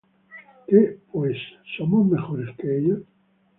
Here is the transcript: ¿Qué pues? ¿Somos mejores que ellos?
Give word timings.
¿Qué 0.67 0.97
pues? 1.11 1.37
¿Somos 1.77 2.07
mejores 2.07 2.49
que 2.57 2.75
ellos? 2.79 3.01